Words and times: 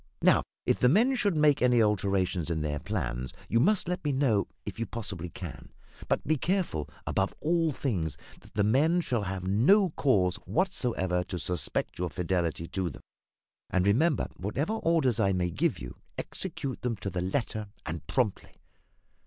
Now, 0.23 0.41
if 0.65 0.79
the 0.79 0.89
men 0.89 1.13
should 1.15 1.37
make 1.37 1.61
any 1.61 1.79
alterations 1.79 2.49
in 2.49 2.61
their 2.61 2.79
plans, 2.79 3.33
you 3.47 3.59
must 3.59 3.87
let 3.87 4.03
me 4.03 4.11
know, 4.11 4.47
if 4.65 4.79
you 4.79 4.87
possibly 4.87 5.29
can; 5.29 5.69
but 6.07 6.25
be 6.25 6.37
careful, 6.37 6.89
above 7.05 7.35
all 7.39 7.71
things, 7.71 8.17
that 8.39 8.55
the 8.55 8.63
men 8.63 9.01
shall 9.01 9.21
have 9.21 9.47
no 9.47 9.89
cause 9.89 10.37
whatever 10.37 11.23
to 11.25 11.37
suspect 11.37 11.99
your 11.99 12.09
fidelity 12.09 12.67
to 12.69 12.89
them. 12.89 13.01
And, 13.69 13.85
remember, 13.85 14.25
whatever 14.37 14.73
orders 14.73 15.19
I 15.19 15.33
may 15.33 15.51
give 15.51 15.77
you, 15.77 15.95
execute 16.17 16.81
them 16.81 16.95
to 16.97 17.11
the 17.11 17.21
letter, 17.21 17.67
and 17.85 18.07
promptly. 18.07 18.55